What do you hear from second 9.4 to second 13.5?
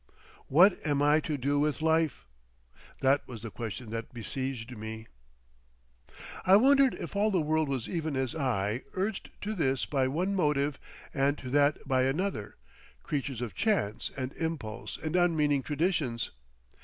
to this by one motive and to that by another, creatures